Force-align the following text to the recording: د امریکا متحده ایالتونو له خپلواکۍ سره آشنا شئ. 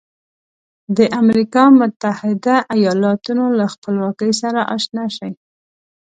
د 0.97 0.99
امریکا 1.21 1.63
متحده 1.79 2.55
ایالتونو 2.75 3.45
له 3.59 3.65
خپلواکۍ 3.73 4.31
سره 4.41 4.59
آشنا 4.75 5.05
شئ. 5.17 5.31